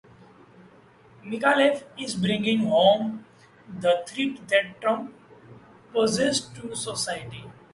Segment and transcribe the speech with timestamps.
[1.23, 3.23] Micallef, is bringing home
[3.69, 5.13] the threat that Trump
[5.93, 7.45] poses to society.